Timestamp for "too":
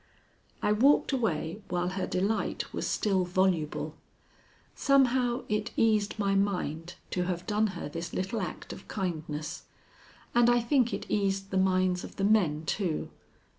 12.65-13.11